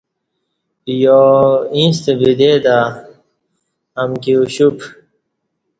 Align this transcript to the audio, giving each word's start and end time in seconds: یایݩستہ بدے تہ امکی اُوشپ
یایݩستہ 1.01 2.11
بدے 2.19 2.51
تہ 2.63 2.75
امکی 4.01 4.33
اُوشپ 4.37 4.77